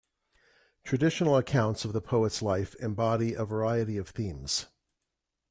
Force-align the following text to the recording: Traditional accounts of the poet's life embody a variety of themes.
Traditional 0.83 1.35
accounts 1.37 1.85
of 1.85 1.93
the 1.93 2.01
poet's 2.01 2.41
life 2.41 2.73
embody 2.79 3.35
a 3.35 3.45
variety 3.45 3.97
of 3.99 4.09
themes. 4.09 4.65